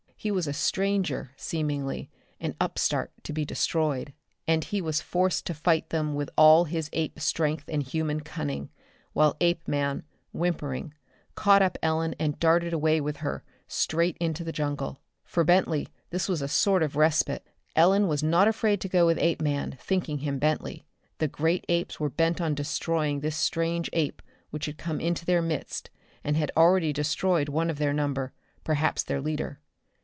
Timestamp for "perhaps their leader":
28.63-29.59